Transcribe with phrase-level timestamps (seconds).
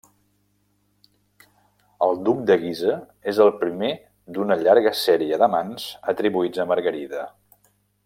[2.07, 2.97] El duc de Guisa
[3.33, 3.93] és el primer
[4.39, 7.27] d'una llarga sèrie d'amants atribuïts a Margarida.